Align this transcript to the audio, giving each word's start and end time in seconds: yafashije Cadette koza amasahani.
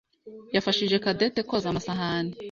yafashije 0.55 1.01
Cadette 1.03 1.41
koza 1.49 1.67
amasahani. 1.69 2.33